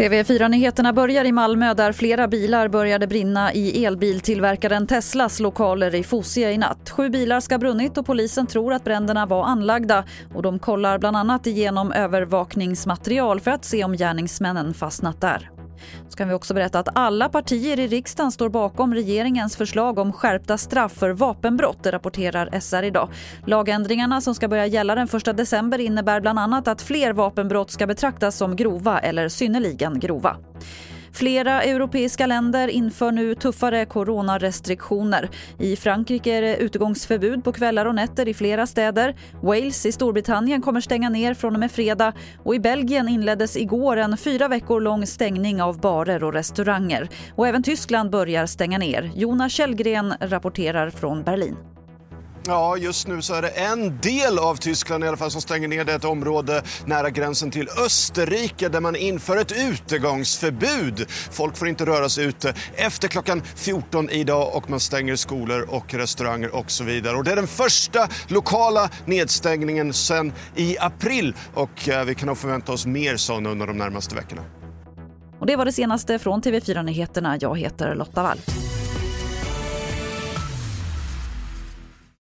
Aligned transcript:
TV4-nyheterna 0.00 0.92
börjar 0.92 1.24
i 1.24 1.32
Malmö 1.32 1.74
där 1.74 1.92
flera 1.92 2.28
bilar 2.28 2.68
började 2.68 3.06
brinna 3.06 3.52
i 3.52 3.84
elbiltillverkaren 3.84 4.86
Teslas 4.86 5.40
lokaler 5.40 5.94
i 5.94 6.02
Fosie 6.02 6.52
i 6.52 6.58
natt. 6.58 6.90
Sju 6.90 7.10
bilar 7.10 7.40
ska 7.40 7.54
ha 7.54 7.58
brunnit 7.58 7.98
och 7.98 8.06
polisen 8.06 8.46
tror 8.46 8.72
att 8.72 8.84
bränderna 8.84 9.26
var 9.26 9.44
anlagda 9.44 10.04
och 10.34 10.42
de 10.42 10.58
kollar 10.58 10.98
bland 10.98 11.16
annat 11.16 11.46
igenom 11.46 11.92
övervakningsmaterial 11.92 13.40
för 13.40 13.50
att 13.50 13.64
se 13.64 13.84
om 13.84 13.92
gärningsmännen 13.92 14.74
fastnat 14.74 15.20
där. 15.20 15.59
Så 16.08 16.16
kan 16.16 16.28
vi 16.28 16.34
också 16.34 16.54
berätta 16.54 16.78
att 16.78 16.88
alla 16.96 17.28
partier 17.28 17.80
i 17.80 17.86
riksdagen 17.86 18.32
står 18.32 18.48
bakom 18.48 18.94
regeringens 18.94 19.56
förslag 19.56 19.98
om 19.98 20.12
skärpta 20.12 20.58
straff 20.58 20.92
för 20.92 21.10
vapenbrott, 21.10 21.86
rapporterar 21.86 22.60
SR 22.60 22.82
idag. 22.82 23.08
Lagändringarna 23.46 24.20
som 24.20 24.34
ska 24.34 24.48
börja 24.48 24.66
gälla 24.66 24.94
den 24.94 25.08
1 25.12 25.36
december 25.36 25.78
innebär 25.78 26.20
bland 26.20 26.38
annat 26.38 26.68
att 26.68 26.82
fler 26.82 27.12
vapenbrott 27.12 27.70
ska 27.70 27.86
betraktas 27.86 28.36
som 28.36 28.56
grova 28.56 28.98
eller 28.98 29.28
synnerligen 29.28 30.00
grova. 30.00 30.36
Flera 31.12 31.62
europeiska 31.62 32.26
länder 32.26 32.68
inför 32.68 33.12
nu 33.12 33.34
tuffare 33.34 33.84
coronarestriktioner. 33.84 35.30
I 35.58 35.76
Frankrike 35.76 36.32
är 36.32 36.42
det 36.42 36.56
utegångsförbud 36.56 37.44
på 37.44 37.52
kvällar 37.52 37.86
och 37.86 37.94
nätter 37.94 38.28
i 38.28 38.34
flera 38.34 38.66
städer. 38.66 39.16
Wales 39.42 39.86
i 39.86 39.92
Storbritannien 39.92 40.62
kommer 40.62 40.80
stänga 40.80 41.08
ner 41.08 41.34
från 41.34 41.54
och 41.54 41.60
med 41.60 41.72
fredag 41.72 42.12
och 42.44 42.54
i 42.54 42.60
Belgien 42.60 43.08
inleddes 43.08 43.56
igår 43.56 43.96
en 43.96 44.16
fyra 44.16 44.48
veckor 44.48 44.80
lång 44.80 45.06
stängning 45.06 45.62
av 45.62 45.80
barer 45.80 46.24
och 46.24 46.32
restauranger. 46.32 47.08
Och 47.34 47.48
även 47.48 47.62
Tyskland 47.62 48.10
börjar 48.10 48.46
stänga 48.46 48.78
ner. 48.78 49.10
Jonas 49.14 49.52
Källgren 49.52 50.14
rapporterar 50.20 50.90
från 50.90 51.22
Berlin. 51.22 51.56
Ja, 52.46 52.76
just 52.76 53.06
nu 53.06 53.22
så 53.22 53.34
är 53.34 53.42
det 53.42 53.48
en 53.48 53.98
del 54.00 54.38
av 54.38 54.56
Tyskland 54.56 55.04
i 55.04 55.08
alla 55.08 55.16
fall 55.16 55.30
som 55.30 55.40
stänger 55.40 55.68
ner 55.68 55.84
det 55.84 55.94
ett 55.94 56.04
område 56.04 56.62
nära 56.84 57.10
gränsen 57.10 57.50
till 57.50 57.68
Österrike 57.84 58.68
där 58.68 58.80
man 58.80 58.96
inför 58.96 59.36
ett 59.36 59.52
utegångsförbud. 59.52 61.10
Folk 61.30 61.56
får 61.56 61.68
inte 61.68 61.86
röra 61.86 62.08
sig 62.08 62.24
ute 62.24 62.54
efter 62.74 63.08
klockan 63.08 63.42
14 63.56 64.10
idag 64.10 64.56
och 64.56 64.70
man 64.70 64.80
stänger 64.80 65.16
skolor 65.16 65.66
och 65.68 65.94
restauranger 65.94 66.54
och 66.54 66.70
så 66.70 66.84
vidare. 66.84 67.16
Och 67.16 67.24
det 67.24 67.32
är 67.32 67.36
den 67.36 67.46
första 67.46 68.08
lokala 68.28 68.90
nedstängningen 69.04 69.92
sedan 69.92 70.32
i 70.56 70.78
april 70.78 71.34
och 71.54 71.88
eh, 71.88 72.04
vi 72.04 72.14
kan 72.14 72.26
nog 72.26 72.38
förvänta 72.38 72.72
oss 72.72 72.86
mer 72.86 73.16
sådana 73.16 73.50
under 73.50 73.66
de 73.66 73.78
närmaste 73.78 74.14
veckorna. 74.14 74.42
Och 75.40 75.46
det 75.46 75.56
var 75.56 75.64
det 75.64 75.72
senaste 75.72 76.18
från 76.18 76.42
TV4 76.42 76.82
Nyheterna. 76.82 77.38
Jag 77.40 77.58
heter 77.58 77.94
Lotta 77.94 78.22
Wall. 78.22 78.38